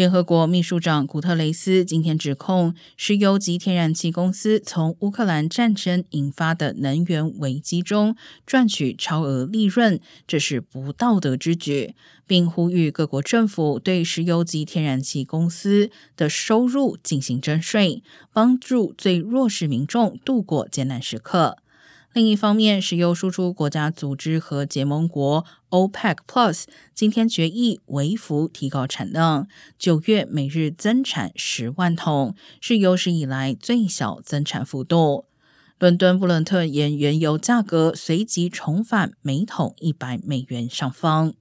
[0.00, 8.16] 联合国秘书长古特雷斯今天指控石油及天然气公司从乌克兰战争引发的能源危机中
[8.46, 11.94] 赚取超额利润，这是不道德之举，
[12.26, 21.58] 并呼吁各国政府对石油及天然气公司的收入进行征税，帮助最弱势民众度过艰难时刻。
[22.12, 29.46] 另一方面，石油输出国家组织和结盟国 OPEC Plus 今天决议微幅提高产量，
[29.78, 35.26] 九月每日增产十万桶，是有史以来最小增产幅度。
[35.78, 41.34] 伦敦布伦特沿原油价格随即重返每桶一百美元上方。